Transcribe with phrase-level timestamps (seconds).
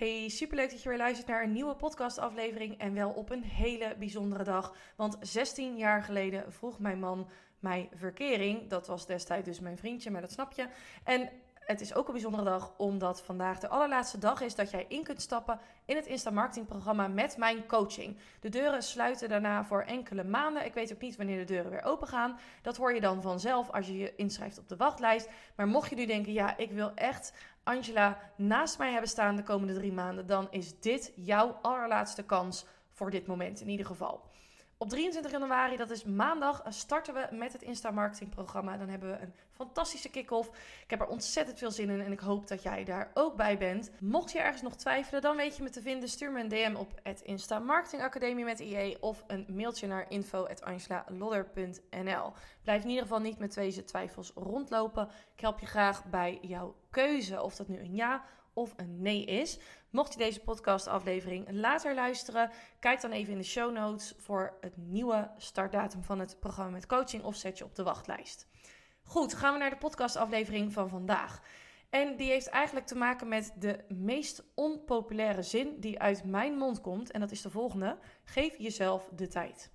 [0.00, 3.94] Hey, superleuk dat je weer luistert naar een nieuwe podcastaflevering en wel op een hele
[3.98, 4.74] bijzondere dag.
[4.96, 8.68] Want 16 jaar geleden vroeg mijn man mij verkering.
[8.68, 10.66] Dat was destijds dus mijn vriendje, maar dat snap je.
[11.04, 11.28] En
[11.60, 15.02] het is ook een bijzondere dag omdat vandaag de allerlaatste dag is dat jij in
[15.02, 18.16] kunt stappen in het Insta Marketing programma met mijn coaching.
[18.40, 20.64] De deuren sluiten daarna voor enkele maanden.
[20.64, 22.38] Ik weet ook niet wanneer de deuren weer open gaan.
[22.62, 25.28] Dat hoor je dan vanzelf als je je inschrijft op de wachtlijst.
[25.54, 27.32] Maar mocht je nu denken, ja, ik wil echt
[27.62, 32.66] Angela naast mij hebben staan de komende drie maanden, dan is dit jouw allerlaatste kans
[32.90, 34.28] voor dit moment in ieder geval.
[34.82, 38.76] Op 23 januari, dat is maandag, starten we met het Insta Marketing programma.
[38.76, 40.48] Dan hebben we een fantastische kick-off.
[40.84, 43.58] Ik heb er ontzettend veel zin in en ik hoop dat jij daar ook bij
[43.58, 43.90] bent.
[43.98, 46.08] Mocht je ergens nog twijfelen, dan weet je me te vinden.
[46.08, 47.24] Stuur me een DM op het
[48.00, 52.32] Academie met IE of een mailtje naar info.angelalodder.nl.
[52.62, 55.08] Blijf in ieder geval niet met deze twijfels rondlopen.
[55.34, 58.24] Ik help je graag bij jouw keuze, of dat nu een ja
[58.60, 59.58] of een nee is.
[59.90, 62.50] Mocht je deze podcastaflevering later luisteren,
[62.80, 66.86] kijk dan even in de show notes voor het nieuwe startdatum van het programma met
[66.86, 68.46] coaching of zet je op de wachtlijst.
[69.02, 71.42] Goed, gaan we naar de podcastaflevering van vandaag.
[71.90, 76.80] En die heeft eigenlijk te maken met de meest onpopulaire zin die uit mijn mond
[76.80, 77.10] komt.
[77.10, 79.70] En dat is de volgende: geef jezelf de tijd.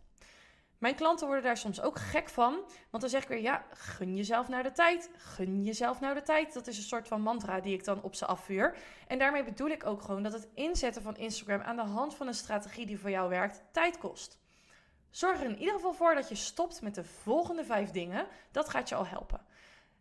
[0.77, 2.53] Mijn klanten worden daar soms ook gek van.
[2.89, 5.09] Want dan zeg ik weer, ja, gun jezelf naar de tijd.
[5.17, 6.53] Gun jezelf naar de tijd.
[6.53, 8.77] Dat is een soort van mantra die ik dan op ze afvuur.
[9.07, 12.27] En daarmee bedoel ik ook gewoon dat het inzetten van Instagram aan de hand van
[12.27, 14.39] een strategie die voor jou werkt, tijd kost.
[15.09, 18.27] Zorg er in ieder geval voor dat je stopt met de volgende vijf dingen.
[18.51, 19.45] Dat gaat je al helpen.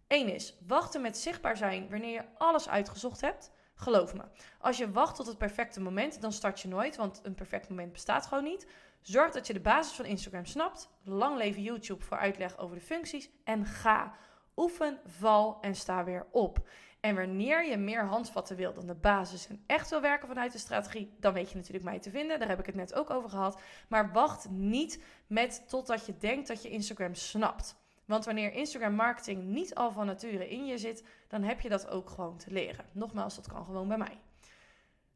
[0.08, 3.50] Eén is wachten met zichtbaar zijn wanneer je alles uitgezocht hebt.
[3.74, 4.22] Geloof me,
[4.58, 7.92] als je wacht tot het perfecte moment, dan start je nooit, want een perfect moment
[7.92, 8.66] bestaat gewoon niet.
[9.00, 10.90] Zorg dat je de basis van Instagram snapt.
[11.02, 13.30] Lang leven YouTube voor uitleg over de functies.
[13.44, 14.14] En ga.
[14.56, 16.68] Oefen, val en sta weer op.
[17.00, 20.58] En wanneer je meer handvatten wil dan de basis en echt wil werken vanuit de
[20.58, 22.38] strategie, dan weet je natuurlijk mij te vinden.
[22.38, 23.60] Daar heb ik het net ook over gehad.
[23.88, 27.76] Maar wacht niet met totdat je denkt dat je Instagram snapt.
[28.04, 31.88] Want wanneer Instagram marketing niet al van nature in je zit, dan heb je dat
[31.88, 32.84] ook gewoon te leren.
[32.92, 34.18] Nogmaals, dat kan gewoon bij mij.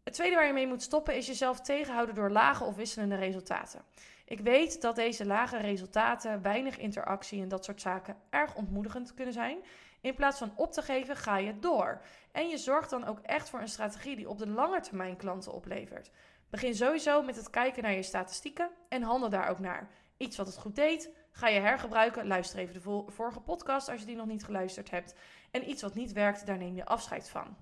[0.05, 3.83] Het tweede waar je mee moet stoppen is jezelf tegenhouden door lage of wisselende resultaten.
[4.25, 9.35] Ik weet dat deze lage resultaten, weinig interactie en dat soort zaken erg ontmoedigend kunnen
[9.35, 9.59] zijn.
[10.01, 12.01] In plaats van op te geven, ga je door.
[12.33, 15.53] En je zorgt dan ook echt voor een strategie die op de lange termijn klanten
[15.53, 16.11] oplevert.
[16.51, 19.89] Begin sowieso met het kijken naar je statistieken en handel daar ook naar.
[20.17, 22.27] Iets wat het goed deed, ga je hergebruiken.
[22.27, 25.15] Luister even de vorige podcast als je die nog niet geluisterd hebt.
[25.51, 27.57] En iets wat niet werkt, daar neem je afscheid van.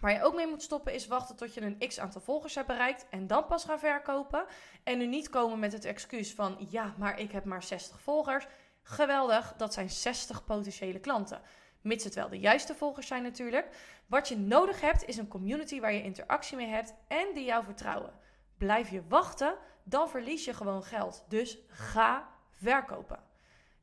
[0.00, 2.66] Waar je ook mee moet stoppen is wachten tot je een x aantal volgers hebt
[2.66, 4.44] bereikt en dan pas gaan verkopen.
[4.84, 8.46] En nu niet komen met het excuus van ja, maar ik heb maar 60 volgers.
[8.82, 11.40] Geweldig, dat zijn 60 potentiële klanten.
[11.80, 13.76] Mits het wel de juiste volgers zijn natuurlijk.
[14.06, 17.64] Wat je nodig hebt is een community waar je interactie mee hebt en die jou
[17.64, 18.12] vertrouwen.
[18.56, 19.54] Blijf je wachten,
[19.84, 21.24] dan verlies je gewoon geld.
[21.28, 23.20] Dus ga verkopen.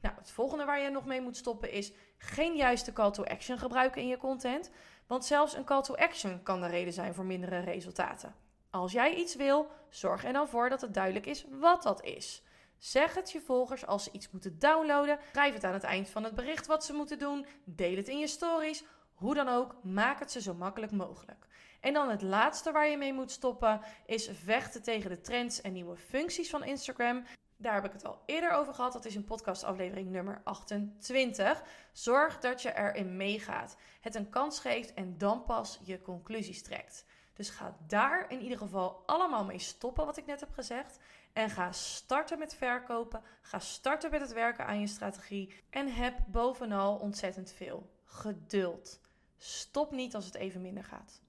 [0.01, 3.57] Nou, het volgende waar je nog mee moet stoppen is geen juiste call to action
[3.57, 4.71] gebruiken in je content.
[5.07, 8.35] Want zelfs een call to action kan de reden zijn voor mindere resultaten.
[8.69, 12.43] Als jij iets wil, zorg er dan voor dat het duidelijk is wat dat is.
[12.77, 15.19] Zeg het je volgers als ze iets moeten downloaden.
[15.31, 17.45] Schrijf het aan het eind van het bericht wat ze moeten doen.
[17.63, 18.83] Deel het in je stories.
[19.13, 21.47] Hoe dan ook, maak het ze zo makkelijk mogelijk.
[21.79, 25.73] En dan het laatste waar je mee moet stoppen is vechten tegen de trends en
[25.73, 27.23] nieuwe functies van Instagram.
[27.57, 28.93] Daar heb ik het al eerder over gehad.
[28.93, 31.63] Dat is in podcastaflevering nummer 28.
[31.91, 33.77] Zorg dat je erin meegaat.
[34.01, 37.05] Het een kans geeft en dan pas je conclusies trekt.
[37.33, 40.99] Dus ga daar in ieder geval allemaal mee stoppen, wat ik net heb gezegd.
[41.33, 43.23] En ga starten met verkopen.
[43.41, 45.63] Ga starten met het werken aan je strategie.
[45.69, 48.99] En heb bovenal ontzettend veel geduld.
[49.37, 51.21] Stop niet als het even minder gaat.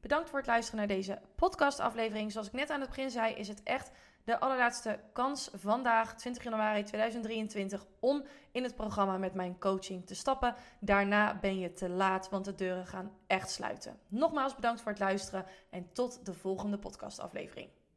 [0.00, 2.32] Bedankt voor het luisteren naar deze podcastaflevering.
[2.32, 3.90] Zoals ik net aan het begin zei, is het echt
[4.24, 10.14] de allerlaatste kans vandaag, 20 januari 2023, om in het programma met mijn coaching te
[10.14, 10.54] stappen.
[10.80, 13.98] Daarna ben je te laat, want de deuren gaan echt sluiten.
[14.08, 17.68] Nogmaals bedankt voor het luisteren en tot de volgende podcastaflevering.